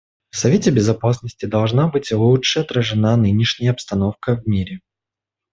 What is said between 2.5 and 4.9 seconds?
отражена нынешняя обстановка в мире.